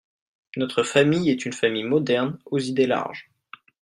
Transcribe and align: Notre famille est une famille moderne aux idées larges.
Notre 0.57 0.81
famille 0.81 1.29
est 1.29 1.45
une 1.45 1.53
famille 1.53 1.83
moderne 1.83 2.39
aux 2.47 2.57
idées 2.57 2.87
larges. 2.87 3.29